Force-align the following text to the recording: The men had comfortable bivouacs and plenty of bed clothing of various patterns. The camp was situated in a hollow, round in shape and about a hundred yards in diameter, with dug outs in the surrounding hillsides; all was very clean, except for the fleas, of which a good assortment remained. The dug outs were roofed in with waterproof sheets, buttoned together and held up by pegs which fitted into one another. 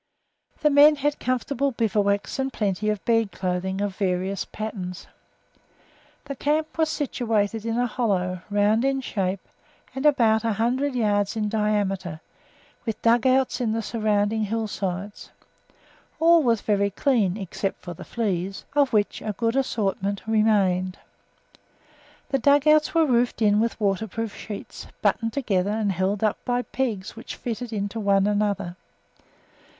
The 0.61 0.71
men 0.71 0.95
had 0.95 1.19
comfortable 1.19 1.71
bivouacs 1.73 2.39
and 2.39 2.51
plenty 2.51 2.89
of 2.89 3.05
bed 3.05 3.31
clothing 3.31 3.81
of 3.81 3.95
various 3.97 4.45
patterns. 4.45 5.05
The 6.25 6.35
camp 6.35 6.75
was 6.79 6.89
situated 6.89 7.67
in 7.67 7.77
a 7.77 7.85
hollow, 7.85 8.41
round 8.49 8.83
in 8.83 9.01
shape 9.01 9.47
and 9.93 10.03
about 10.07 10.43
a 10.43 10.53
hundred 10.53 10.95
yards 10.95 11.35
in 11.35 11.49
diameter, 11.49 12.19
with 12.83 12.99
dug 13.03 13.27
outs 13.27 13.61
in 13.61 13.73
the 13.73 13.83
surrounding 13.83 14.45
hillsides; 14.45 15.29
all 16.19 16.41
was 16.41 16.61
very 16.61 16.89
clean, 16.89 17.37
except 17.37 17.79
for 17.83 17.93
the 17.93 18.03
fleas, 18.03 18.65
of 18.73 18.91
which 18.91 19.21
a 19.21 19.33
good 19.33 19.55
assortment 19.55 20.23
remained. 20.25 20.97
The 22.29 22.39
dug 22.39 22.67
outs 22.67 22.95
were 22.95 23.05
roofed 23.05 23.39
in 23.39 23.59
with 23.59 23.79
waterproof 23.79 24.35
sheets, 24.35 24.87
buttoned 25.03 25.33
together 25.33 25.69
and 25.69 25.91
held 25.91 26.23
up 26.23 26.39
by 26.43 26.63
pegs 26.63 27.15
which 27.15 27.35
fitted 27.35 27.71
into 27.71 27.99
one 27.99 28.25
another. 28.25 28.75